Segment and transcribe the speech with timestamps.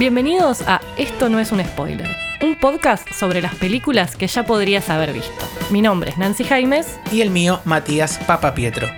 [0.00, 2.08] Bienvenidos a Esto no es un spoiler,
[2.40, 5.46] un podcast sobre las películas que ya podrías haber visto.
[5.68, 6.98] Mi nombre es Nancy Jaimes.
[7.12, 8.88] Y el mío, Matías Papa Pietro.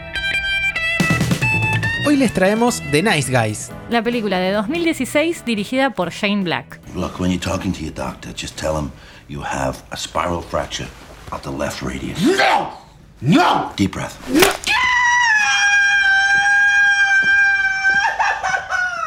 [2.06, 3.72] Hoy les traemos The Nice Guys.
[3.90, 6.78] La película de 2016 dirigida por Shane Black.
[6.94, 8.92] Look, when you're talking to your doctor, just tell him
[9.28, 10.86] you have a spiral fracture
[11.32, 12.22] of the left radius.
[12.22, 12.74] No!
[13.20, 13.72] No!
[13.76, 14.14] Deep breath.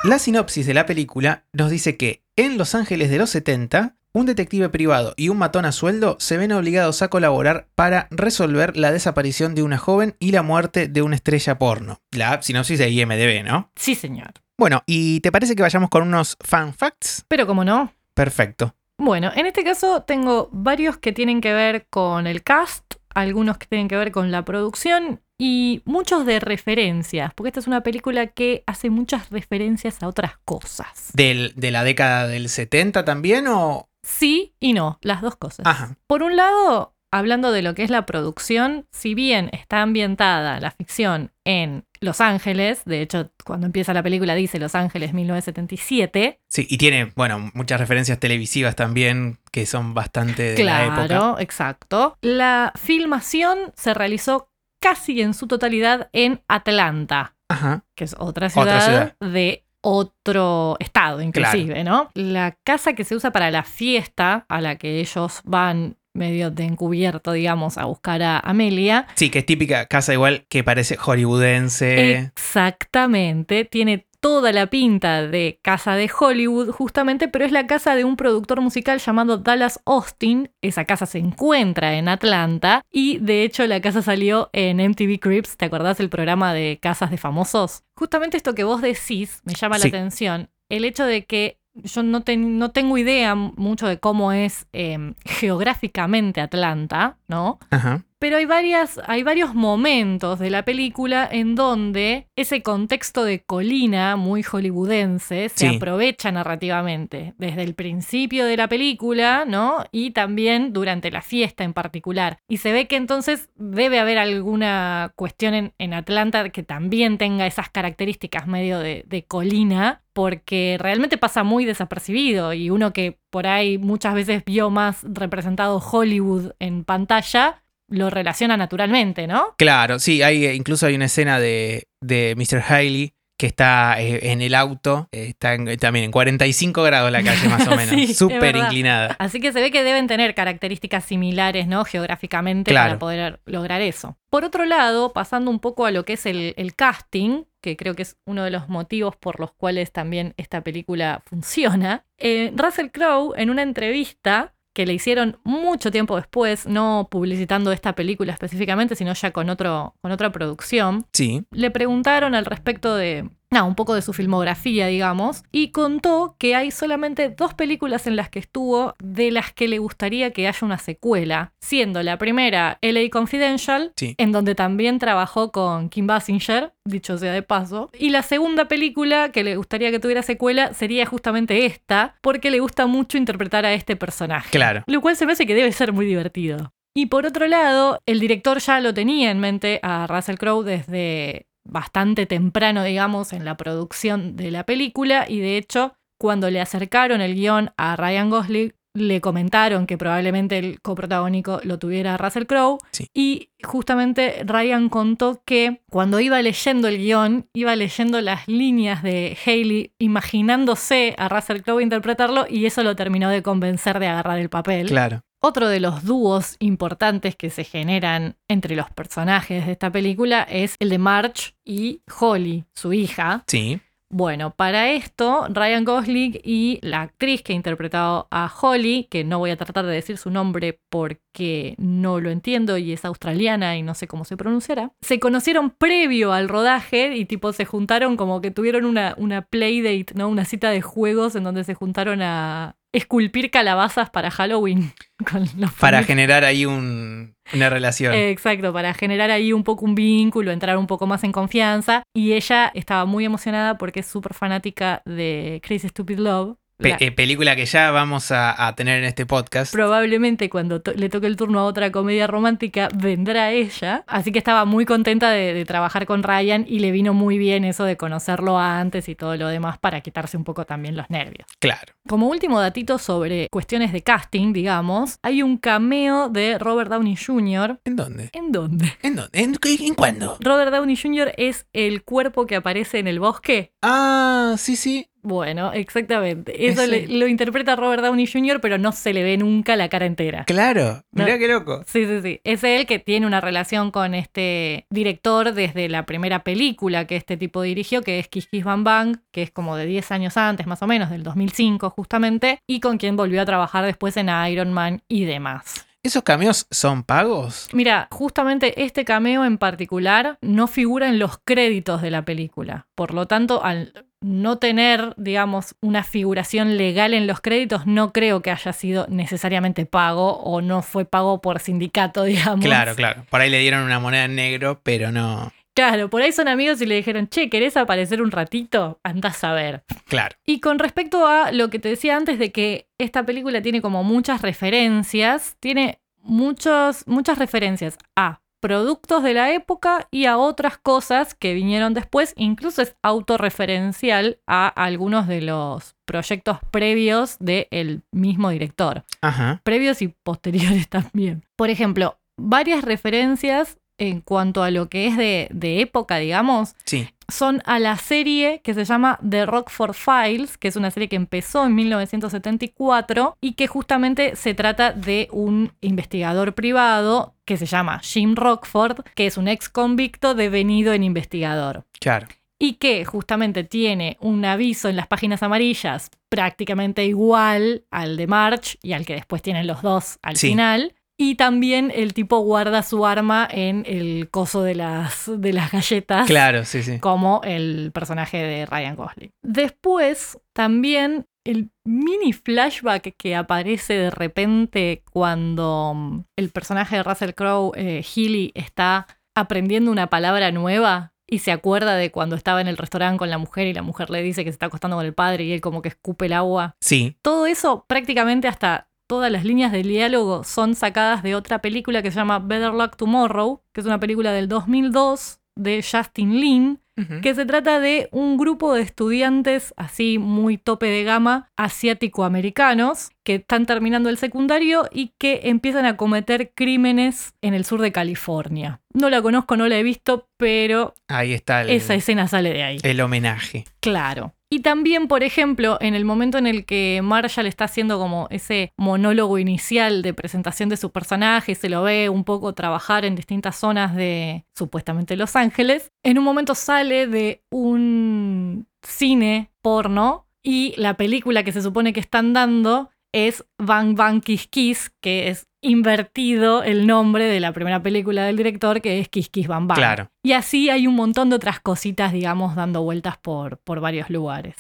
[0.06, 4.28] La sinopsis de la película nos dice que en Los Ángeles de los 70, un
[4.28, 8.92] detective privado y un matón a sueldo se ven obligados a colaborar para resolver la
[8.92, 12.02] desaparición de una joven y la muerte de una estrella porno.
[12.12, 13.72] La sinopsis de IMDB, ¿no?
[13.76, 14.32] Sí, señor.
[14.60, 17.26] Bueno, ¿y te parece que vayamos con unos fan facts?
[17.28, 17.92] Pero como no.
[18.14, 18.76] Perfecto.
[19.00, 23.66] Bueno, en este caso tengo varios que tienen que ver con el cast, algunos que
[23.66, 28.28] tienen que ver con la producción y muchos de referencias, porque esta es una película
[28.28, 31.10] que hace muchas referencias a otras cosas.
[31.14, 33.90] ¿Del- ¿De la década del 70 también o...?
[34.04, 35.66] Sí y no, las dos cosas.
[35.66, 35.98] Ajá.
[36.08, 40.70] Por un lado, hablando de lo que es la producción, si bien está ambientada la
[40.72, 46.68] ficción en Los Ángeles, de hecho, cuando empieza la película dice Los Ángeles 1977, Sí,
[46.70, 51.08] y tiene, bueno, muchas referencias televisivas también que son bastante de la época.
[51.08, 52.18] Claro, exacto.
[52.22, 54.50] La filmación se realizó
[54.86, 57.84] casi en su totalidad en Atlanta, Ajá.
[57.96, 59.16] que es otra ciudad, Otra ciudad.
[59.34, 62.12] de otro estado, inclusive, ¿no?
[62.14, 66.66] La casa que se usa para la fiesta a la que ellos van medio de
[66.66, 69.08] encubierto, digamos, a buscar a Amelia.
[69.16, 72.14] Sí, que es típica casa igual que parece hollywoodense.
[72.20, 78.06] Exactamente, tiene toda la pinta de casa de Hollywood, justamente, pero es la casa de
[78.06, 80.50] un productor musical llamado Dallas Austin.
[80.64, 85.58] Esa casa se encuentra en Atlanta y de hecho la casa salió en MTV Cribs.
[85.58, 87.84] ¿Te acordás del programa de casas de famosos?
[87.96, 89.92] Justamente esto que vos decís me llama Sí.
[89.92, 90.50] la atención.
[90.70, 95.14] El hecho de que yo no, ten- no tengo idea mucho de cómo es eh,
[95.26, 97.60] geográficamente Atlanta, ¿no?
[97.70, 98.04] Ajá.
[98.26, 104.16] Pero hay, varias, hay varios momentos de la película en donde ese contexto de colina
[104.16, 105.76] muy hollywoodense se Sí.
[105.76, 109.86] aprovecha narrativamente, desde el principio de la película, ¿no?
[109.92, 112.40] Y también durante la fiesta en particular.
[112.48, 117.46] Y se ve que entonces debe haber alguna cuestión en, en Atlanta que también tenga
[117.46, 123.46] esas características medio de, de colina, porque realmente pasa muy desapercibido y uno que por
[123.46, 129.54] ahí muchas veces vio más representado Hollywood en pantalla, lo relaciona naturalmente, ¿no?
[129.58, 132.64] Claro, sí, hay, eh, incluso hay una escena de, de Mr.
[132.68, 137.22] Hailey que está eh, en el auto, eh, está en- también en 45 grados la
[137.22, 138.64] calle más o menos, Sí, súper verdad.
[138.64, 139.16] inclinada.
[139.20, 141.84] Así que se ve que deben tener características similares, ¿no?
[141.84, 142.92] Geográficamente Claro.
[142.92, 144.18] para poder lograr eso.
[144.30, 147.94] Por otro lado, pasando un poco a lo que es el, el casting, que creo
[147.94, 152.88] que es uno de los motivos por los cuales también esta película funciona, eh, Russell
[152.88, 158.96] Crowe en una entrevista que le hicieron mucho tiempo después, no publicitando esta película específicamente,
[158.96, 163.76] sino ya con, otro, con otra producción, Sí, le preguntaron al respecto de, nada, un
[163.76, 168.40] poco de su filmografía, digamos, y contó que hay solamente dos películas en las que
[168.40, 173.94] estuvo de las que le gustaría que haya una secuela, siendo la primera LA Confidential,
[173.96, 174.16] Sí.
[174.18, 179.30] en donde también trabajó con Kim Basinger, dicho sea de paso, y la segunda película
[179.32, 183.74] que le gustaría que tuviera secuela sería justamente esta, porque le gusta mucho interpretar a
[183.74, 184.50] este personaje.
[184.52, 184.84] claro.
[184.88, 186.72] Lo cual se me hace que debe ser muy divertido.
[186.98, 191.46] Y por otro lado, el director ya lo tenía en mente a Russell Crowe desde
[191.66, 195.26] bastante temprano, digamos, en la producción de la película.
[195.28, 200.58] Y de hecho, cuando le acercaron el guion a Ryan Gosling, le comentaron que probablemente
[200.58, 202.78] el coprotagónico lo tuviera Russell Crowe.
[202.92, 203.10] Sí.
[203.14, 209.38] Y justamente Ryan contó que cuando iba leyendo el guion, iba leyendo las líneas de
[209.46, 214.50] Haley, imaginándose a Russell Crowe interpretarlo, y eso lo terminó de convencer de agarrar el
[214.50, 214.88] papel.
[214.88, 215.25] Claro.
[215.48, 220.76] Otro de los dúos importantes que se generan entre los personajes de esta película es
[220.80, 223.44] el de Marge y Holly, su hija.
[223.46, 223.80] Sí.
[224.10, 229.38] Bueno, para esto, Ryan Gosling y la actriz que ha interpretado a Holly, que no
[229.38, 233.84] voy a tratar de decir su nombre porque no lo entiendo y es australiana y
[233.84, 238.42] no sé cómo se pronunciará, se conocieron previo al rodaje y tipo se juntaron como
[238.42, 240.28] que tuvieron una, una playdate, ¿no?
[240.28, 244.92] Una cita de juegos en donde se juntaron a esculpir calabazas para Halloween.
[245.32, 248.14] Con los Para generar ahí un- una relación.
[248.14, 252.04] Exacto, para generar ahí un poco un vínculo, entrar un poco más en confianza.
[252.14, 256.98] Y ella estaba muy emocionada porque es súper fanática de Crazy Stupid Love, Pe- La-
[257.00, 259.72] eh, película que ya vamos a, a tener en este podcast.
[259.72, 264.04] Probablemente cuando to- le toque el turno a otra comedia romántica vendrá ella.
[264.08, 267.64] Así que estaba muy contenta de, de trabajar con Ryan y le vino muy bien
[267.64, 271.48] eso de conocerlo antes y todo lo demás para quitarse un poco también los nervios.
[271.60, 271.94] Claro.
[272.10, 277.80] Como último datito sobre cuestiones de casting, digamos, hay un cameo de Robert Downey Jr.
[277.86, 278.30] ¿En dónde?
[278.34, 278.94] ¿En dónde?
[279.02, 279.40] ¿En dónde?
[279.40, 280.38] ¿En, qué- en cuándo?
[280.42, 281.32] Robert Downey Jr.
[281.38, 283.72] es el cuerpo que aparece en el bosque.
[283.82, 285.08] Ah, sí, sí.
[285.26, 286.68] Bueno, exactamente.
[286.68, 290.06] Eso le- lo interpreta Robert Downey Jr., pero no se le ve nunca la cara
[290.06, 290.44] entera.
[290.46, 291.04] Claro.
[291.12, 291.40] Mirá No.
[291.40, 291.84] qué loco.
[291.88, 292.42] Sí, sí, sí.
[292.44, 297.38] Es él que tiene una relación con este director desde la primera película que este
[297.38, 300.68] tipo dirigió, que es Kiss Kiss Bang Bang, que es como de 10 años antes,
[300.68, 304.72] más o menos, del 2005 justamente, y con quien volvió a trabajar después en Iron
[304.74, 305.88] Man y demás.
[306.04, 307.68] ¿Esos cameos son pagos?
[307.74, 312.86] Mira, justamente este cameo en particular no figura en los créditos de la película.
[312.94, 313.92] Por lo tanto, al
[314.26, 319.86] no tener, digamos, una figuración legal en los créditos, no creo que haya sido necesariamente
[319.86, 322.66] pago o no fue pago por sindicato, digamos.
[322.66, 323.26] Claro, claro.
[323.30, 325.54] Por ahí le dieron una moneda en negro, pero no.
[325.76, 329.00] Claro, por ahí son amigos y le dijeron, che, ¿querés aparecer un ratito?
[329.04, 329.84] Andás a ver.
[330.08, 330.36] Claro.
[330.46, 334.04] Y con respecto a lo que te decía antes de que esta película tiene como
[334.04, 341.36] muchas referencias, tiene muchos, muchas referencias a productos de la época y a otras cosas
[341.36, 349.04] que vinieron después, incluso es autorreferencial a algunos de los proyectos previos del mismo director,
[349.22, 349.62] Ajá.
[349.64, 351.44] previos y posteriores también.
[351.56, 357.08] Por ejemplo, varias referencias en cuanto a lo que es de, de época, digamos, Sí.
[357.28, 361.16] Son a la serie que se llama The Rockford Files, que es una serie que
[361.16, 368.00] empezó en 1974 y que justamente se trata de un investigador privado que se llama
[368.00, 371.86] Jim Rockford, que es un ex convicto devenido en investigador.
[372.00, 372.28] Claro.
[372.58, 378.78] Y que justamente tiene un aviso en las páginas amarillas prácticamente igual al de March
[378.82, 380.50] y al que después tienen los dos al Sí.
[380.50, 380.95] final.
[381.18, 386.28] Y también el tipo guarda su arma en el coso de las, de las galletas
[386.28, 387.00] Claro, sí, sí.
[387.00, 389.32] como el personaje de Ryan Gosling.
[389.42, 397.34] Después, también el mini flashback que aparece de repente cuando mm, el personaje de Russell
[397.34, 402.68] Crowe, eh, Healy, está aprendiendo una palabra nueva y se acuerda de cuando estaba en
[402.68, 405.06] el restaurante con la mujer y la mujer le dice que se está acostando con
[405.06, 406.76] el padre y él como que escupe el agua.
[406.82, 407.18] Sí.
[407.22, 412.12] Todo eso prácticamente hasta todas las líneas del diálogo son sacadas de otra película que
[412.12, 416.80] se llama Better Luck Tomorrow, que es una película del 2002 de Justin Lin,
[417.22, 423.36] que se trata de un grupo de estudiantes así muy tope de gama asiático-americanos que
[423.36, 428.80] están terminando el secundario y que empiezan a cometer crímenes en el sur de California.
[428.94, 432.64] No la conozco, no la he visto, pero Ahí está el, esa escena sale de
[432.64, 432.78] ahí.
[432.84, 433.66] el homenaje.
[433.82, 434.34] Claro.
[434.56, 438.72] Y también, por ejemplo, en el momento en el que Marshall está haciendo como ese
[438.78, 443.58] monólogo inicial de presentación de su personaje, se lo ve un poco trabajar en distintas
[443.58, 450.94] zonas de supuestamente Los Ángeles, en un momento sale de un cine porno y la
[450.94, 456.64] película que se supone que están dando es Bang Bang Kiss Kiss, que es invertido
[456.64, 459.48] el nombre de la primera película del director, que es Kiss Kiss.
[459.74, 460.10] Claro.
[460.24, 464.56] Y así hay un montón de otras cositas, digamos, dando vueltas por, por varios lugares.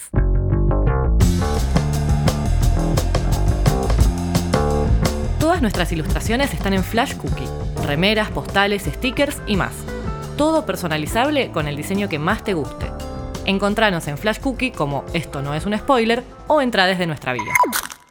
[5.40, 7.48] Todas nuestras ilustraciones están en Flash Cookie.
[7.86, 9.74] Remeras, postales, stickers y más.
[10.38, 12.88] Todo personalizable con el diseño que más te guste.
[13.46, 17.44] Encontranos en Flash Cookie como Esto no es un spoiler o entra desde nuestra bio.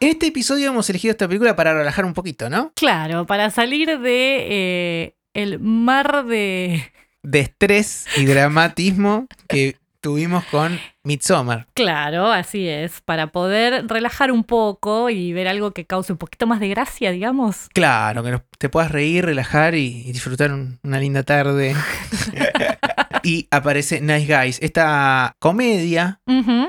[0.01, 2.73] En este episodio hemos elegido esta película para relajar un poquito, ¿no?
[2.75, 6.93] Claro, para salir de eh, el mar de...
[7.23, 11.67] De estrés y dramatismo que tuvimos con Midsommar.
[11.73, 16.47] Claro, así es, para poder relajar un poco y ver algo que cause un poquito
[16.47, 17.71] más de gracia, digamos.
[17.73, 21.75] Claro, que te puedas reír, relajar y, y disfrutar un- una linda tarde.
[23.25, 26.21] y aparece Nice Guys, esta comedia,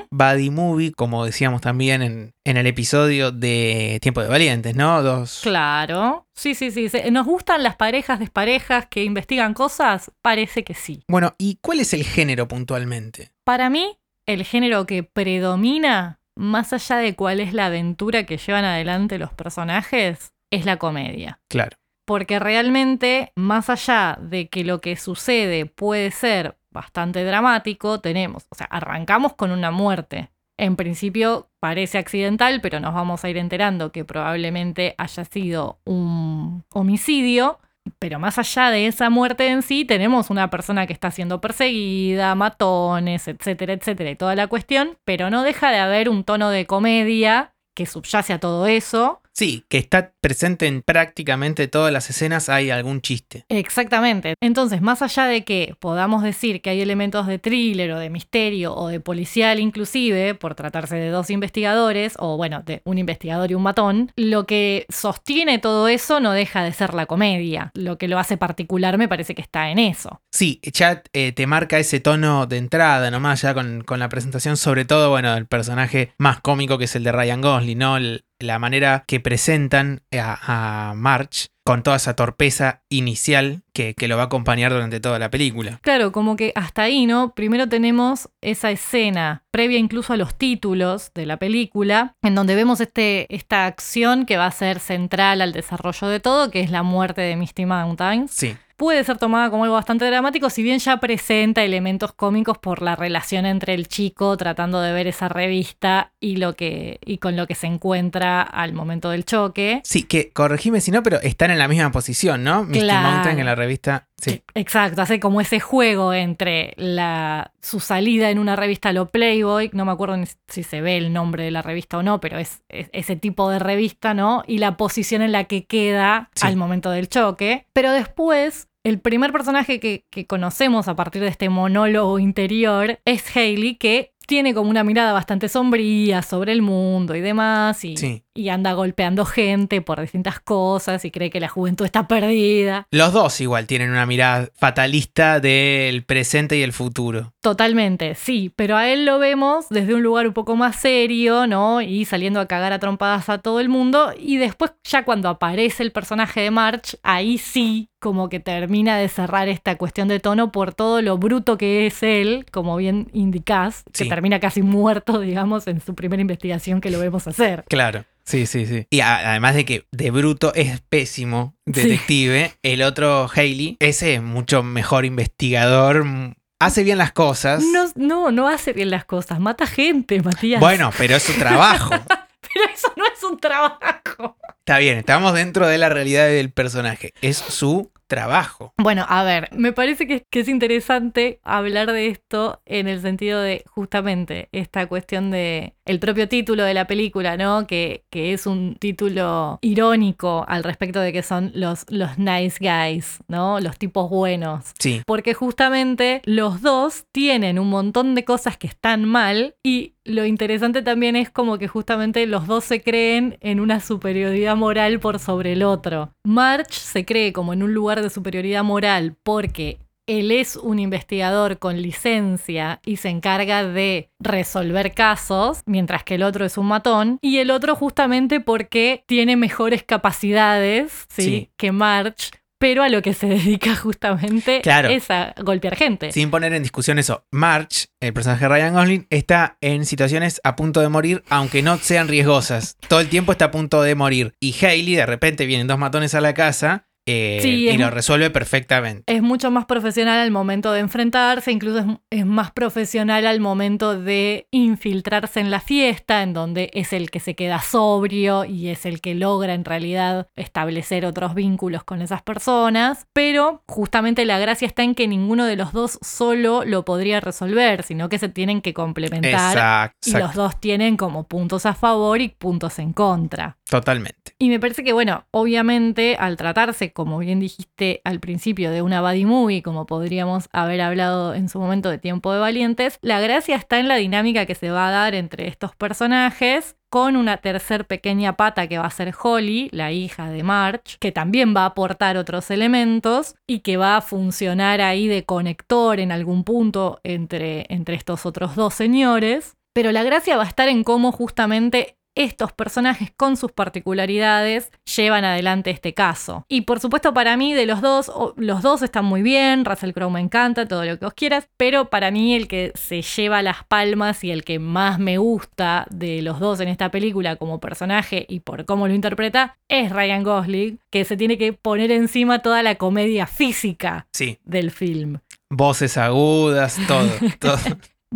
[0.09, 5.03] buddy movie, como decíamos también en, en el episodio de Tiempo de Valientes, ¿no?
[5.03, 5.41] Dos.
[5.43, 6.27] Claro.
[6.33, 6.89] Sí, sí, sí.
[7.11, 10.11] ¿Nos gustan las parejas desparejas que investigan cosas?
[10.21, 11.03] Parece que sí.
[11.07, 13.31] Bueno, ¿y cuál es el género puntualmente?
[13.43, 18.65] Para mí, el género que predomina, más allá de cuál es la aventura que llevan
[18.65, 21.39] adelante los personajes, es la comedia.
[21.49, 21.77] Claro.
[22.05, 28.55] Porque realmente, más allá de que lo que sucede puede ser bastante dramático, tenemos, o
[28.55, 30.29] sea, arrancamos con una muerte.
[30.57, 36.63] En principio parece accidental, pero nos vamos a ir enterando que probablemente haya sido un
[36.71, 37.59] homicidio.
[37.99, 42.33] Pero más allá de esa muerte en sí, tenemos una persona que está siendo perseguida,
[42.33, 46.65] matones, etcétera, etcétera, y toda la cuestión, pero no deja de haber un tono de
[46.65, 49.21] comedia que subyace a todo eso.
[49.37, 53.43] Sí, que está presente en prácticamente todas las escenas, hay algún chiste.
[53.49, 54.35] Exactamente.
[54.41, 58.73] Entonces, más allá de que podamos decir que hay elementos de thriller o de misterio
[58.73, 63.55] o de policial inclusive, por tratarse de dos investigadores, o bueno, de un investigador y
[63.55, 67.71] un matón, lo que sostiene todo eso no deja de ser la comedia.
[67.73, 70.21] Lo que lo hace particular me parece que está en eso.
[70.31, 74.55] Sí, ya eh, te marca ese tono de entrada, nomás ya con, con la presentación,
[74.57, 77.97] sobre todo, bueno, del personaje más cómico que es el de Ryan Gosling, ¿no?
[77.97, 84.17] El- la manera que presentan a, March con toda esa torpeza inicial que, que lo
[84.17, 85.79] va a acompañar durante toda la película.
[85.81, 87.33] Claro, como que hasta ahí, ¿no?
[87.33, 92.81] Primero tenemos esa escena previa incluso a los títulos de la película, en donde vemos
[92.81, 96.83] este, esta acción que va a ser central al desarrollo de todo, que es la
[96.83, 98.31] muerte de Misty Mountains.
[98.31, 102.81] Sí, Puede ser tomada como algo bastante dramático, si bien ya presenta elementos cómicos por
[102.81, 107.37] la relación entre el chico tratando de ver esa revista y, lo que, y con
[107.37, 109.79] lo que se encuentra al momento del choque.
[109.85, 112.63] sí, que corregime si no, pero están en la misma posición, ¿no?
[112.63, 113.09] Misty Claro.
[113.09, 114.07] Mountain en la revista.
[114.17, 119.69] Sí, Exacto, hace como ese juego entre la, su salida en una revista Lo Playboy,
[119.73, 120.15] no me acuerdo
[120.47, 123.49] si se ve el nombre de la revista o no, pero es, es ese tipo
[123.49, 124.43] de revista, ¿no?
[124.47, 126.47] Y la posición en la que queda Sí.
[126.47, 127.67] al momento del choque.
[127.73, 133.35] Pero después, el primer personaje que, que conocemos a partir de este monólogo interior es
[133.35, 138.23] Hailey, que tiene como una mirada bastante sombría sobre el mundo y demás, y, Sí.
[138.35, 142.85] Y anda golpeando gente por distintas cosas y cree que la juventud está perdida.
[142.91, 147.33] Los dos igual tienen una mirada fatalista del presente y el futuro.
[147.41, 151.81] Totalmente, sí, pero a él lo vemos desde un lugar un poco más serio, ¿no?
[151.81, 154.13] Y saliendo a cagar a trompadas a todo el mundo.
[154.19, 159.07] Y después, ya cuando aparece el personaje de March, ahí sí, como que termina de
[159.09, 163.83] cerrar esta cuestión de tono por todo lo bruto que es él, como bien indicás,
[163.93, 167.63] que termina casi muerto, digamos, en su primera investigación que lo vemos hacer.
[167.67, 168.05] Claro.
[168.25, 168.87] Sí, sí, sí.
[168.89, 174.63] Y además de que de bruto es pésimo detective, el otro Haley, ese es mucho
[174.63, 177.63] mejor investigador, mm, hace bien las cosas.
[177.63, 180.59] No, no, no hace bien las cosas, mata gente, Matías.
[180.59, 181.89] Bueno, pero es su trabajo.
[182.41, 184.37] pero eso no es un trabajo.
[184.59, 187.13] Está bien, estamos dentro de la realidad del personaje.
[187.21, 188.73] Es su trabajo.
[188.77, 193.41] Bueno, a ver, me parece que, que es interesante hablar de esto en el sentido
[193.41, 197.67] de justamente esta cuestión de el propio título de la película, ¿no?
[197.67, 203.19] Que, que es un título irónico al respecto de que son los, los nice guys,
[203.27, 203.59] ¿no?
[203.59, 204.65] Los tipos buenos.
[204.79, 210.25] Sí, Porque justamente los dos tienen un montón de cosas que están mal y lo
[210.25, 215.19] interesante también es como que justamente los dos se creen en una superioridad moral por
[215.19, 216.11] sobre el otro.
[216.23, 221.57] March se cree como en un lugar de superioridad moral porque él es un investigador
[221.57, 227.17] con licencia y se encarga de resolver casos, mientras que el otro es un matón,
[227.23, 231.23] y el otro justamente porque tiene mejores capacidades ¿sí?
[231.23, 231.49] Sí.
[231.57, 234.89] que March, pero a lo que se dedica justamente Claro.
[234.89, 236.11] es a golpear gente.
[236.11, 237.25] sin poner en discusión eso.
[237.31, 241.77] March, el personaje de Ryan Gosling, está en situaciones a punto de morir, aunque no
[241.77, 242.77] sean riesgosas.
[242.87, 244.35] Todo el tiempo está a punto de morir.
[244.39, 248.29] Y Haley, de repente, vienen dos matones a la casa eh, Sí, y lo resuelve
[248.29, 249.03] perfectamente.
[249.13, 253.99] Es mucho más profesional al momento de enfrentarse, incluso es, es más profesional al momento
[253.99, 258.85] de infiltrarse en la fiesta, en donde es el que se queda sobrio y es
[258.85, 263.07] el que logra en realidad establecer otros vínculos con esas personas.
[263.13, 267.83] Pero justamente la gracia está en que ninguno de los dos solo lo podría resolver,
[267.83, 269.51] sino que se tienen que complementar.
[269.55, 273.57] Exacto, Y los dos tienen como puntos a favor y puntos en contra.
[273.69, 274.33] totalmente.
[274.39, 279.01] Y me parece que, bueno, obviamente al tratarse, como bien dijiste al principio, de una
[279.01, 283.57] buddy movie, como podríamos haber hablado en su momento de Tiempo de Valientes, la gracia
[283.57, 287.85] está en la dinámica que se va a dar entre estos personajes con una tercer
[287.85, 291.65] pequeña pata que va a ser Holly, la hija de March, que también va a
[291.65, 297.65] aportar otros elementos y que va a funcionar ahí de conector en algún punto entre,
[297.67, 299.57] entre estos otros dos señores.
[299.73, 305.25] Pero la gracia va a estar en cómo justamente estos personajes con sus particularidades llevan
[305.25, 306.45] adelante este caso.
[306.47, 310.09] Y por supuesto para mí de los dos, los dos están muy bien, Russell Crowe
[310.11, 313.63] me encanta, todo lo que vos quieras, pero para mí el que se lleva las
[313.65, 318.25] palmas y el que más me gusta de los dos en esta película como personaje
[318.29, 322.63] y por cómo lo interpreta es Ryan Gosling, que se tiene que poner encima toda
[322.63, 325.19] la comedia física Sí, del film.
[325.49, 327.57] voces agudas, todo, todo.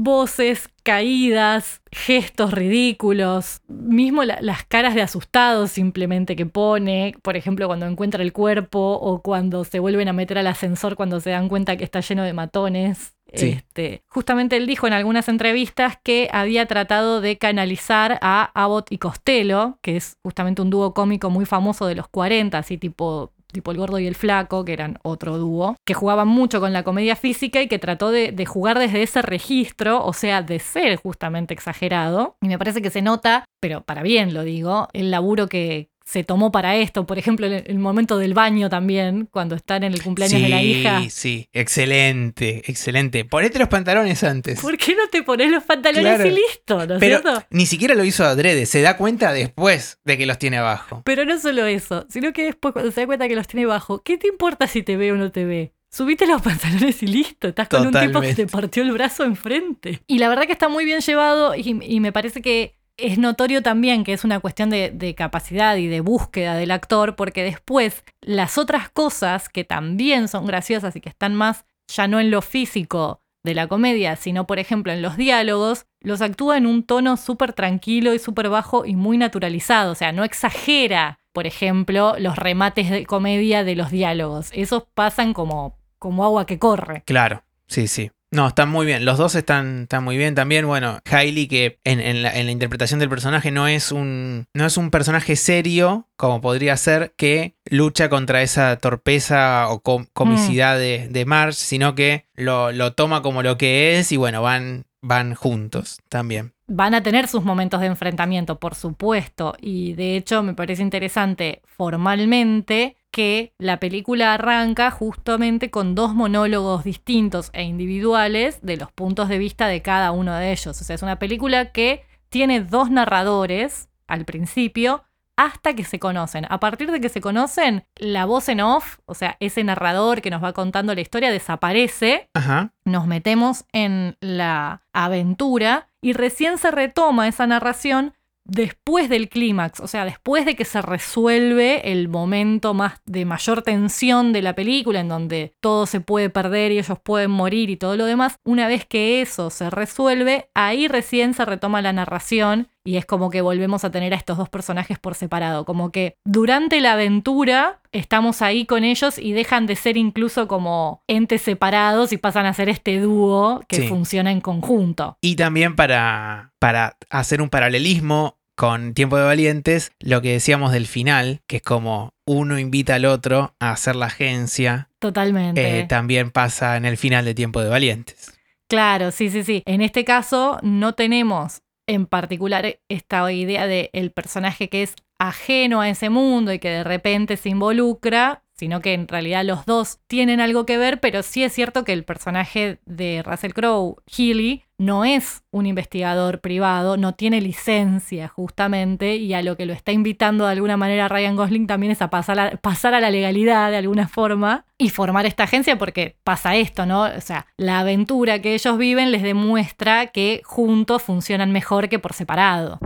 [0.04, 7.68] Voces, caídas, gestos ridículos, mismo la- las caras de asustados simplemente que pone, por ejemplo
[7.68, 11.50] cuando encuentra el cuerpo o cuando se vuelven a meter al ascensor cuando se dan
[11.50, 13.14] cuenta que está lleno de matones.
[13.34, 13.50] Sí.
[13.50, 18.98] Este, justamente él dijo en algunas entrevistas que había tratado de canalizar a Abbott y
[18.98, 23.72] Costello, que es justamente un dúo cómico muy famoso de los 40, así tipo tipo
[23.72, 27.16] el gordo y el flaco, que eran otro dúo, que jugaban mucho con la comedia
[27.16, 32.36] física y que trató de, jugar desde ese registro, o sea, de ser justamente exagerado.
[32.42, 36.24] Y me parece que se nota, pero para bien lo digo, el laburo que se
[36.24, 37.06] tomó para esto.
[37.06, 40.64] Por ejemplo, el, el momento del baño también, cuando están en el cumpleaños de la
[40.64, 41.02] hija.
[41.02, 43.26] Sí, sí, excelente, excelente.
[43.26, 44.60] Ponete los pantalones antes.
[44.60, 46.26] ¿Por qué no te pones los pantalones Claro.
[46.28, 46.88] y listo?
[46.88, 47.44] ¿No es Pero cierto?
[47.52, 51.02] ni siquiera lo hizo adrede, se da cuenta después de que los tiene abajo.
[51.06, 54.02] Pero no solo eso, sino que después cuando se da cuenta que los tiene bajo,
[54.04, 55.74] ¿qué te importa si te ve o no te ve?
[55.92, 60.02] Subite los pantalones y listo, estás con un tipo que te partió el brazo enfrente.
[60.08, 63.62] Y la verdad que está muy bien llevado y, y me parece que es notorio
[63.62, 68.58] también que es una cuestión de, capacidad y de búsqueda del actor, porque después las
[68.58, 73.22] otras cosas que también son graciosas y que están más ya no en lo físico
[73.44, 77.54] de la comedia, sino por ejemplo en los diálogos, los actúa en un tono súper
[77.54, 79.94] tranquilo y súper bajo y muy naturalizado.
[79.94, 84.50] O sea, no exagera, por ejemplo, los remates de comedia de los diálogos.
[84.54, 87.04] Esos pasan como, como agua que corre.
[87.06, 88.12] Claro, sí, sí.
[88.32, 89.06] No, están muy bien.
[89.06, 90.68] Los dos están, muy bien también.
[90.68, 94.46] Bueno, Hailey, que en, en la, en la interpretación del personaje no es un.
[94.54, 100.06] no es un personaje serio, como podría ser, que lucha contra esa torpeza o com-
[100.14, 104.44] comicidad de, de Marge, sino que lo, lo toma como lo que es y bueno,
[104.44, 106.54] van, van juntos también.
[106.72, 111.64] Van a tener sus momentos de enfrentamiento, por supuesto, y de hecho me parece interesante
[111.66, 119.30] formalmente que la película arranca justamente con dos monólogos distintos e individuales de los puntos
[119.30, 120.80] de vista de cada uno de ellos.
[120.80, 125.04] O sea, es una película que tiene dos narradores al principio
[125.40, 126.46] hasta que se conocen.
[126.50, 130.30] A partir de que se conocen, la voz en off, o sea, ese narrador que
[130.30, 132.74] nos va contando la historia, desaparece Ajá.
[132.84, 139.88] nos metemos en la aventura y recién se retoma esa narración después del clímax, o
[139.88, 145.00] sea, después de que se resuelve el momento más de mayor tensión de la película,
[145.00, 148.68] en donde todo se puede perder y ellos pueden morir y todo lo demás, una
[148.68, 153.42] vez que eso se resuelve, ahí recién se retoma la narración y es como que
[153.42, 158.42] volvemos a tener a estos dos personajes por separado, como que durante la aventura estamos
[158.42, 162.68] ahí con ellos y dejan de ser incluso como entes separados y pasan a ser
[162.70, 163.88] este dúo que Sí.
[163.88, 165.18] funciona en conjunto.
[165.22, 170.86] Y también para, para hacer un paralelismo con Tiempo de Valientes, lo que decíamos del
[170.88, 175.80] final, que es como uno invita al otro a hacer la agencia, Totalmente.
[175.80, 178.34] eh, también pasa en el final de Tiempo de Valientes.
[178.68, 179.64] Claro, sí, sí, sí.
[179.66, 185.82] En este caso no tenemos en particular esta idea de el personaje que es ajeno
[185.82, 190.00] a ese mundo y que de repente se involucra, sino que en realidad los dos
[190.08, 194.66] tienen algo que ver, pero sí es cierto que el personaje de Russell Crowe, Healy,
[194.78, 199.94] no es un investigador privado, no tiene licencia justamente, y a lo que lo está
[199.94, 203.72] invitando de alguna manera Ryan Gosling también es a pasar a, pasar a la legalidad
[203.72, 207.04] de alguna forma y formar esta agencia porque pasa esto, ¿no?
[207.04, 212.12] O sea, la aventura que ellos viven les demuestra que juntos funcionan mejor que por
[212.12, 212.80] separado.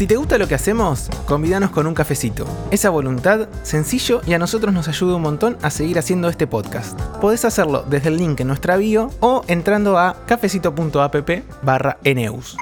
[0.00, 2.46] Si te gusta lo que hacemos, convídanos con un cafecito.
[2.70, 6.98] Esa voluntad, sencillo y a nosotros nos ayuda un montón a seguir haciendo este podcast.
[7.20, 11.30] Podés hacerlo desde el link en nuestra bio o entrando a cafecito.app
[12.02, 12.56] Eneus.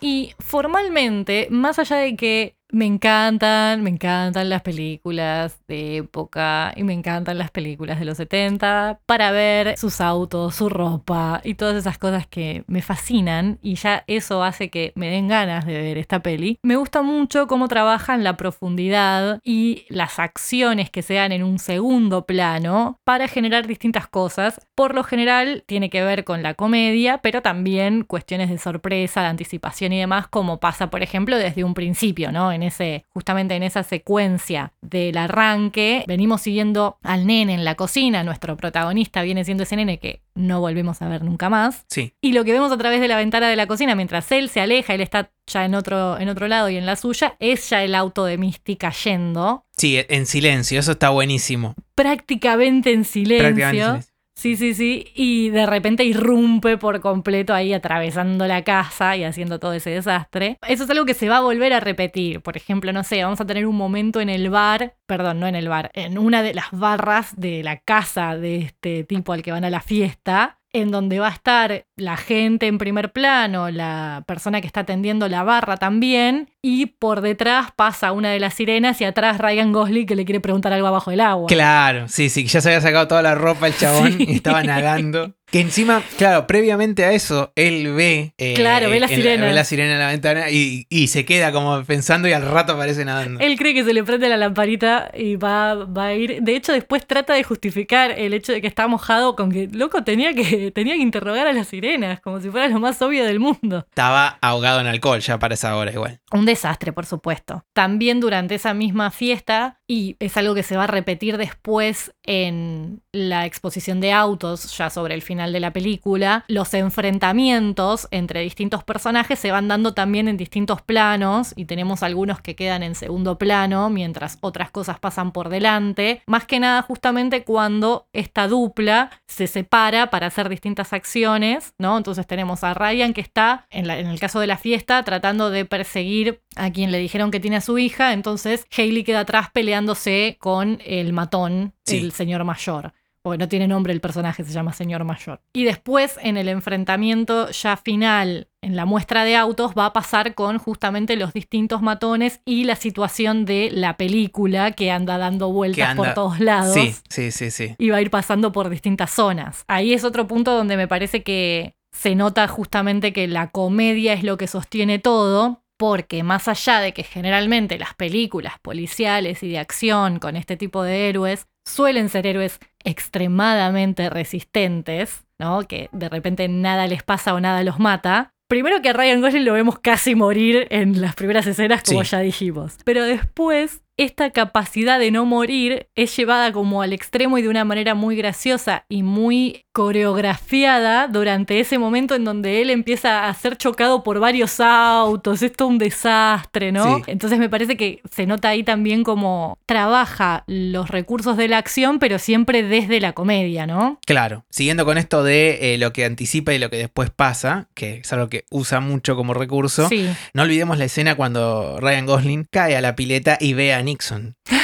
[0.00, 6.84] Y formalmente, más allá de que me encantan, me encantan las películas de época y
[6.84, 11.76] me encantan las películas de los 70 para ver sus autos, su ropa y todas
[11.76, 15.98] esas cosas que me fascinan y ya eso hace que me den ganas de ver
[15.98, 16.58] esta peli.
[16.62, 21.58] Me gusta mucho cómo trabajan la profundidad y las acciones que se dan en un
[21.58, 24.66] segundo plano para generar distintas cosas.
[24.74, 29.26] Por lo general tiene que ver con la comedia, pero también cuestiones de sorpresa, de
[29.26, 32.50] anticipación y demás, como pasa, por ejemplo, desde un principio, ¿no?
[32.62, 38.56] Ese, justamente en esa secuencia del arranque, venimos siguiendo al nene en la cocina, nuestro
[38.56, 41.84] protagonista viene siendo ese nene que no volvemos a ver nunca más.
[41.88, 44.48] Sí, Y lo que vemos a través de la ventana de la cocina, mientras él
[44.48, 47.68] se aleja, él está ya en otro, en otro lado y en la suya, es
[47.70, 51.74] ya el auto de Misty cayendo, sí, en silencio, eso está buenísimo.
[51.94, 53.44] prácticamente en silencio.
[53.44, 54.11] Prácticamente en silencio.
[54.42, 55.06] Sí, sí, sí.
[55.14, 60.58] Y de repente irrumpe por completo ahí atravesando la casa y haciendo todo ese desastre.
[60.66, 62.40] Eso es algo que se va a volver a repetir.
[62.40, 65.54] Por ejemplo, no sé, vamos a tener un momento en el bar, perdón, no en
[65.54, 69.52] el bar, en una de las barras de la casa de este tipo al que
[69.52, 74.24] van a la fiesta en donde va a estar la gente en primer plano, la
[74.26, 79.00] persona que está atendiendo la barra también, y por detrás pasa una de las sirenas
[79.00, 81.46] y atrás Ryan Gosling que le quiere preguntar algo abajo del agua.
[81.48, 84.24] Claro, sí, sí, ya se había sacado toda la ropa el chabón Sí.
[84.28, 85.34] y estaba nadando.
[85.52, 88.32] Que encima, claro, previamente a eso, él ve.
[88.38, 89.46] eh, Claro, ve las en sirenas.
[89.48, 92.72] ve la sirena en la ventana y, y se queda como pensando y al rato
[92.72, 93.38] aparece nadando.
[93.38, 96.40] Él cree que se le prende la lamparita y va, va a ir.
[96.40, 100.02] De hecho, después trata de justificar el hecho de que está mojado con que, loco,
[100.04, 103.38] tenía que, tenía que interrogar a las sirenas, como si fuera lo más obvio del
[103.38, 103.84] mundo.
[103.90, 106.18] Estaba ahogado en alcohol ya para esa hora igual.
[106.32, 107.62] Un desastre, por supuesto.
[107.74, 113.02] También durante esa misma fiesta, y es algo que se va a repetir después en
[113.12, 118.84] la exposición de autos, ya sobre el final de la película, los enfrentamientos entre distintos
[118.84, 123.38] personajes se van dando también en distintos planos, y tenemos algunos que quedan en segundo
[123.38, 126.20] plano, mientras otras cosas pasan por delante.
[126.26, 131.96] Más que nada justamente cuando esta dupla se separa para hacer distintas acciones, ¿no?
[131.96, 135.48] Entonces tenemos a Ryan que está, en, la- en el caso de la fiesta, tratando
[135.50, 139.48] de perseguir a quien le dijeron que tiene a su hija, entonces Hailey queda atrás
[139.52, 141.98] peleándose con el matón, Sí.
[141.98, 142.92] el señor mayor.
[143.22, 145.40] Porque no tiene nombre el personaje, se llama señor mayor.
[145.52, 150.34] Y después, en el enfrentamiento ya final, en la muestra de autos, va a pasar
[150.34, 155.90] con justamente los distintos matones y la situación de la película que anda dando vueltas
[155.90, 157.74] anda- por todos lados Sí, sí, sí, sí.
[157.78, 159.64] y va a ir pasando por distintas zonas.
[159.68, 164.24] Ahí es otro punto donde me parece que se nota justamente que la comedia es
[164.24, 169.58] lo que sostiene todo, porque más allá de que generalmente las películas policiales y de
[169.58, 175.62] acción con este tipo de héroes suelen ser héroes extremadamente resistentes, ¿no?
[175.62, 178.30] Que de repente nada les pasa o nada los mata.
[178.48, 182.10] Primero que a Ryan Gosling lo vemos casi morir en las primeras escenas, como Sí.
[182.10, 182.76] ya dijimos.
[182.84, 187.64] Pero después, esta capacidad de no morir es llevada como al extremo y de una
[187.64, 193.56] manera muy graciosa y muy coreografiada durante ese momento en donde él empieza a ser
[193.56, 195.42] chocado por varios autos.
[195.42, 196.96] Esto es un desastre, ¿no?
[196.98, 197.02] Sí.
[197.06, 201.98] Entonces me parece que se nota ahí también como trabaja los recursos de la acción,
[201.98, 203.98] pero siempre desde la comedia, ¿no?
[204.06, 207.96] Claro, siguiendo con esto de eh, lo que anticipa y lo que después pasa, que
[207.96, 210.08] es algo que usa mucho como recurso, Sí.
[210.34, 214.36] no olvidemos la escena cuando Ryan Gosling cae a la pileta y ve a Nixon.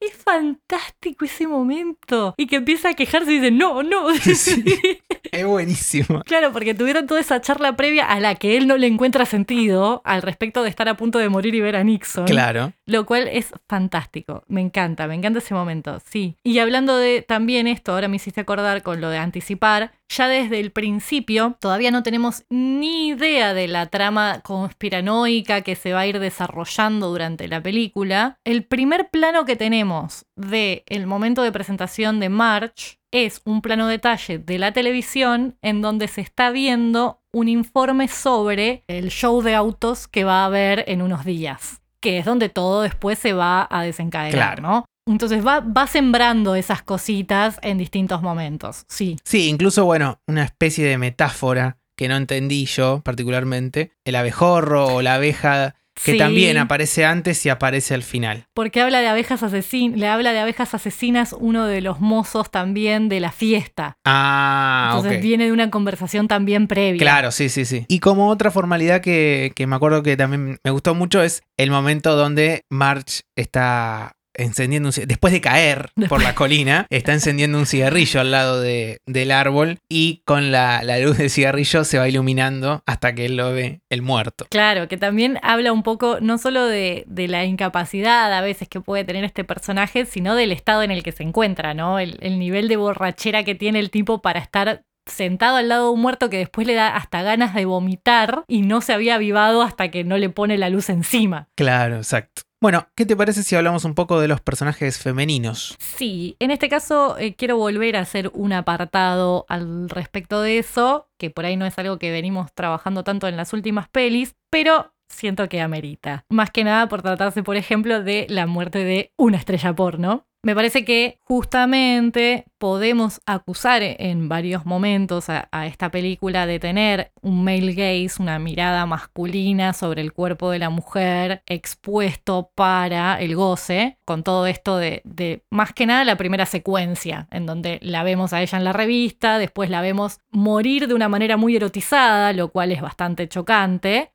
[0.00, 2.34] Es fantástico ese momento.
[2.36, 4.14] Y que empieza a quejarse y dice, no, no.
[4.18, 4.62] Sí.
[5.32, 6.22] Es buenísimo.
[6.22, 10.00] Claro, porque tuvieron toda esa charla previa a la que él no le encuentra sentido
[10.04, 12.26] al respecto de estar a punto de morir y ver a Nixon.
[12.26, 12.72] Claro.
[12.86, 14.44] Lo cual es fantástico.
[14.46, 16.36] Me encanta, me encanta ese momento, sí.
[16.44, 20.60] Y hablando de también esto, ahora me hiciste acordar con lo de anticipar, ya desde
[20.60, 26.06] el principio todavía no tenemos ni idea de la trama conspiranoica que se va a
[26.06, 28.38] ir desarrollando durante la película.
[28.44, 33.86] El primer plano que tenemos de el momento de presentación de March es un plano
[33.86, 39.54] detalle de la televisión en donde se está viendo un informe sobre el show de
[39.54, 43.66] autos que va a haber en unos días que es donde todo después se va
[43.70, 44.62] a desencadenar, Claro.
[44.62, 44.84] ¿no?
[45.06, 49.16] Entonces va, va sembrando esas cositas en distintos momentos, sí.
[49.24, 55.02] Sí, incluso, bueno, una especie de metáfora que no entendí yo particularmente, el abejorro o
[55.02, 58.46] la abeja que Sí, también aparece antes y aparece al final.
[58.52, 63.08] Porque habla de abejas asesinas, le habla de abejas asesinas uno de los mozos también
[63.08, 63.96] de la fiesta.
[64.04, 66.98] Ah, Entonces viene de una conversación también previa.
[66.98, 67.84] Claro, sí, sí, sí.
[67.88, 71.70] Y como otra formalidad que, que me acuerdo que también me gustó mucho es el
[71.70, 77.66] momento donde March está encendiendo un después de caer por la colina, está encendiendo un
[77.66, 82.08] cigarrillo al lado de- del árbol y con la, la luz del cigarrillo se va
[82.08, 84.46] iluminando hasta que él lo ve el muerto.
[84.50, 88.80] Claro, que también habla un poco no solo de, de la incapacidad a veces que
[88.80, 91.98] puede tener este personaje, sino del estado en el que se encuentra, ¿no?
[91.98, 95.92] El, el nivel de borrachera que tiene el tipo para estar sentado al lado de
[95.92, 99.60] un muerto que después le da hasta ganas de vomitar y no se había avivado
[99.62, 101.48] hasta que no le pone la luz encima.
[101.56, 102.42] Claro, exacto.
[102.64, 105.76] Bueno, ¿qué te parece si hablamos un poco de los personajes femeninos?
[105.80, 111.10] Sí, en este caso eh, quiero volver a hacer un apartado al respecto de eso,
[111.18, 114.94] que por ahí no es algo que venimos trabajando tanto en las últimas pelis, pero
[115.10, 116.24] siento que amerita.
[116.30, 120.26] Más que nada por tratarse, por ejemplo, de la muerte de una estrella porno.
[120.42, 127.12] Me parece que justamente podemos acusar en varios momentos a, a, esta película de tener
[127.20, 133.36] un male gaze, una mirada masculina sobre el cuerpo de la mujer expuesto para el
[133.36, 138.02] goce, con todo esto de, de más que nada la primera secuencia, en donde la
[138.02, 142.32] vemos a ella en la revista, después la vemos morir de una manera muy erotizada,
[142.32, 144.12] lo cual es bastante chocante,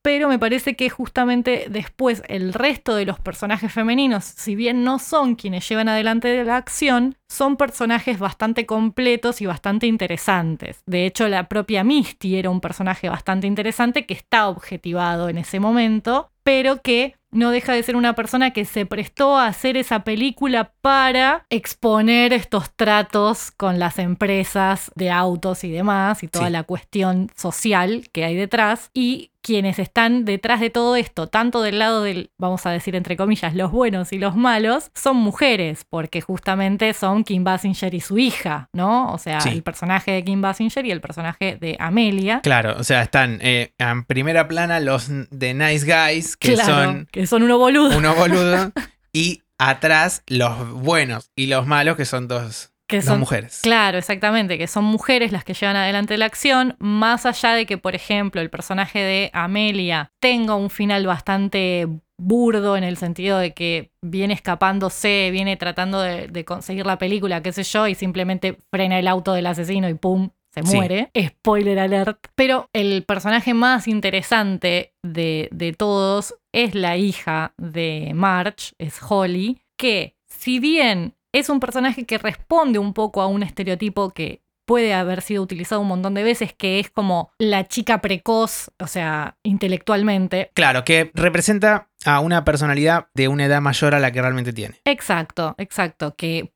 [0.00, 4.98] pero me parece que justamente después el resto de los personajes femeninos, si bien no
[4.98, 10.82] son quienes llevan adelante la acción, son personajes bastante completos y bastante interesantes.
[10.86, 15.60] De hecho, la propia Misty era un personaje bastante interesante que está objetivado en ese
[15.60, 20.00] momento, pero que no deja de ser una persona que se prestó a hacer esa
[20.02, 26.52] película para exponer estos tratos con las empresas de autos y demás y toda Sí.
[26.52, 31.78] la cuestión social que hay detrás y quienes están detrás de todo esto, tanto del
[31.78, 36.20] lado del, vamos a decir entre comillas, los buenos y los malos, son mujeres, porque
[36.20, 39.12] justamente son Kim Basinger y su hija, ¿no?
[39.12, 39.48] O sea, Sí.
[39.50, 42.40] el personaje de Kim Basinger y el personaje de Amelia.
[42.42, 47.08] Claro, o sea, están eh, en primera plana los de Nice Guys, que Claro, son
[47.10, 47.96] que son unos boludos.
[47.96, 48.70] unos boludos,
[49.12, 53.60] y atrás los buenos y los malos, que son dos, que son mujeres.
[53.62, 57.78] Claro, exactamente, que son mujeres las que llevan adelante la acción, más allá de que,
[57.78, 61.86] por ejemplo, el personaje de Amelia tenga un final bastante
[62.22, 67.42] burdo en el sentido de que viene escapándose, viene tratando de, de conseguir la película,
[67.42, 70.30] qué sé yo, y simplemente frena el auto del asesino y ¡pum!
[70.52, 70.74] se Sí.
[70.76, 71.10] muere.
[71.16, 72.26] Spoiler alert.
[72.34, 79.62] Pero el personaje más interesante de, de todos es la hija de March, es Holly,
[79.78, 84.94] que si bien es un personaje que responde un poco a un estereotipo que puede
[84.94, 89.36] haber sido utilizado un montón de veces, que es como la chica precoz, o sea,
[89.42, 90.52] intelectualmente.
[90.54, 94.80] Claro, que representa a una personalidad de una edad mayor a la que realmente tiene.
[94.84, 96.52] Exacto, exacto, que,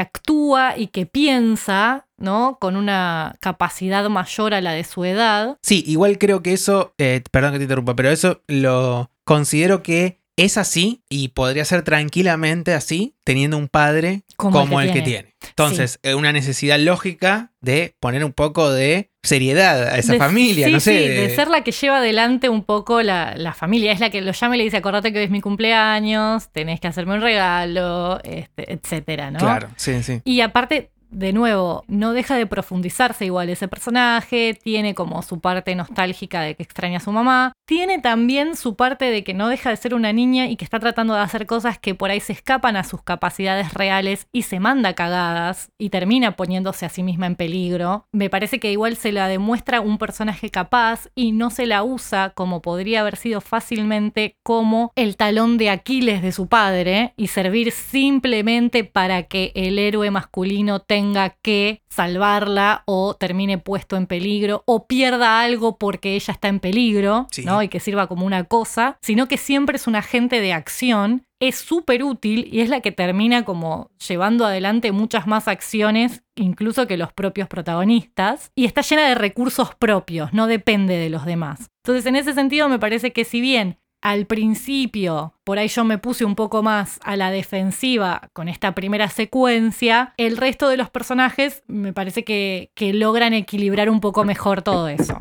[0.00, 2.56] actúa y que piensa, ¿no?
[2.58, 5.58] Con una capacidad mayor a la de su edad.
[5.62, 10.17] Sí, igual creo que eso, eh, perdón que te interrumpa, pero eso lo considero que
[10.44, 14.98] es así y podría ser tranquilamente así, teniendo un padre Como como, el el que
[15.00, 15.34] que tiene.
[15.48, 20.66] Entonces, eh, una necesidad lógica de poner un poco de seriedad a esa De- familia,
[20.66, 20.98] sí, no sé.
[20.98, 23.92] sí, de ser la que lleva adelante un poco la, la familia.
[23.92, 26.80] Es la que lo llama y le dice, acordate que hoy es mi cumpleaños, tenés
[26.80, 29.38] que hacerme un regalo, este, etcétera, ¿no?
[29.40, 30.20] Claro, sí, sí.
[30.24, 35.74] Y aparte, de nuevo, no deja de profundizarse igual ese personaje, tiene como su parte
[35.74, 39.70] nostálgica de que extraña a su mamá, tiene también su parte de que no deja
[39.70, 42.32] de ser una niña y que está tratando de hacer cosas que por ahí se
[42.32, 47.26] escapan a sus capacidades reales y se manda cagadas y termina poniéndose a sí misma
[47.26, 48.06] en peligro.
[48.12, 52.30] Me parece que igual se la demuestra un personaje capaz y no se la usa
[52.30, 57.72] como podría haber sido fácilmente como el talón de Aquiles de su padre y servir
[57.72, 64.86] simplemente para que el héroe masculino tenga que salvarla o termine puesto en peligro o
[64.88, 67.44] pierda algo porque ella está en peligro, Sí.
[67.44, 67.62] ¿no?
[67.62, 71.54] Y que sirva como una cosa, sino que siempre es un agente de acción, es
[71.56, 76.96] súper útil y es la que termina como llevando adelante muchas más acciones incluso que
[76.96, 81.68] los propios protagonistas y está llena de recursos propios, no depende de los demás.
[81.84, 85.98] Entonces, en ese sentido me parece que si bien al principio, por ahí yo me
[85.98, 90.90] puse un poco más a la defensiva con esta primera secuencia, el resto de los
[90.90, 95.18] personajes me parece que, que logran equilibrar un poco mejor todo eso.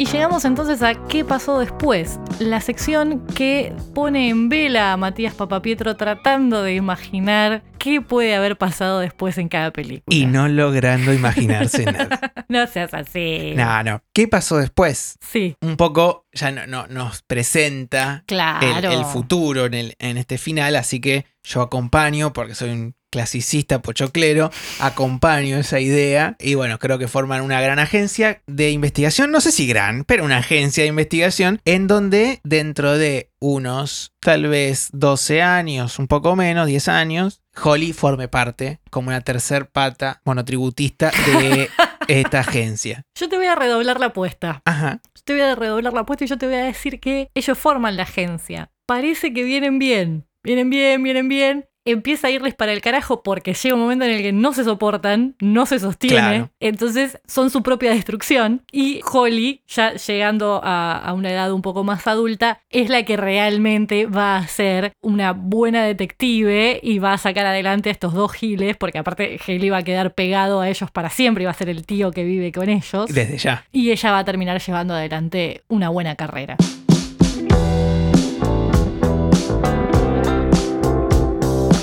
[0.00, 5.34] Y llegamos entonces a qué pasó después, la sección que pone en vela a Matías
[5.34, 10.04] Papapietro tratando de imaginar qué puede haber pasado después en cada película.
[10.16, 12.18] Y no logrando imaginarse nada.
[12.48, 13.52] No seas así.
[13.54, 14.02] No, no.
[14.14, 15.16] ¿Qué pasó después?
[15.20, 18.90] Sí, Un poco ya no, no- nos presenta claro.
[18.90, 22.94] el, el futuro en, el- en este final, así que yo acompaño, porque soy un
[23.10, 29.30] clasicista pochoclero, acompaño esa idea y bueno, creo que forman una gran agencia de investigación,
[29.30, 34.46] no sé si gran, pero una agencia de investigación en donde dentro de unos tal
[34.48, 40.20] vez 12 años, un poco menos, 10 años, Holly forme parte como una tercer pata
[40.24, 41.68] monotributista de
[42.08, 43.02] esta agencia.
[43.18, 44.62] Yo te voy a redoblar la apuesta.
[44.64, 45.00] Ajá.
[45.14, 47.58] Yo te voy a redoblar la apuesta y yo te voy a decir que ellos
[47.58, 48.70] forman la agencia.
[48.86, 50.26] Parece que vienen bien.
[50.42, 51.69] Vienen bien, vienen bien.
[51.84, 54.64] Empieza a irles para el carajo porque llega un momento en el que no se
[54.64, 56.16] soportan, no se sostiene.
[56.16, 56.50] Claro.
[56.60, 58.62] Entonces son su propia destrucción.
[58.70, 63.16] Y Holly, ya llegando a, a una edad un poco más adulta, es la que
[63.16, 68.32] realmente va a ser una buena detective y va a sacar adelante a estos dos
[68.32, 71.54] giles, porque aparte Haley va a quedar pegado a ellos para siempre y va a
[71.54, 73.64] ser el tío que vive con ellos Desde ya.
[73.72, 76.56] y ella va a terminar llevando adelante una buena carrera.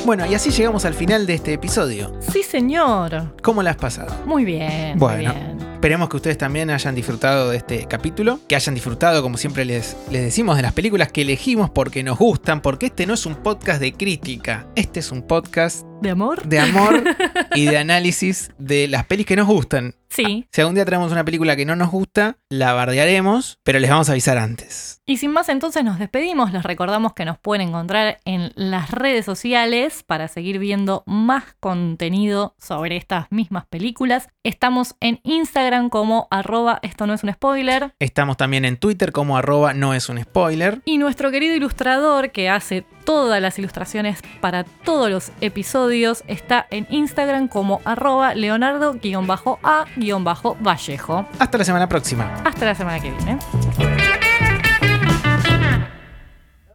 [0.08, 2.13] Bueno, y así llegamos al final de este episodio.
[2.22, 3.36] Sí, señor.
[3.43, 4.15] ¿Cómo la has pasado?
[4.26, 4.98] Muy bien.
[4.98, 5.34] Bueno.
[5.34, 5.58] Muy bien.
[5.74, 9.98] Esperemos que ustedes también hayan disfrutado de este capítulo, que hayan disfrutado, como siempre les,
[10.10, 13.36] les decimos, de las películas que elegimos porque nos gustan, porque este no es un
[13.36, 16.48] podcast de crítica, este es un podcast ¿De amor?
[16.48, 17.04] de amor
[17.56, 19.96] y de análisis de las pelis que nos gustan.
[20.10, 20.48] Sí.
[20.52, 24.08] Si algún día traemos una película que no nos gusta, la bardearemos, pero les vamos
[24.08, 25.02] a avisar antes.
[25.06, 26.54] Y sin más, entonces nos despedimos.
[26.54, 32.56] Les recordamos que nos pueden encontrar en las redes sociales para seguir viendo más contenido
[32.58, 34.30] sobre estas mismas películas.
[34.44, 37.94] Estamos en Instagram como arroba esto no es un spoiler.
[38.00, 40.82] Estamos también en Twitter como arroba no es un spoiler.
[40.86, 45.87] Y nuestro querido ilustrador que hace todas las ilustraciones para todos los episodios
[46.28, 51.26] está en Instagram como arroba leonardo-a-vallejo.
[51.39, 52.32] Hasta la semana próxima.
[52.43, 53.39] Hasta la semana que viene.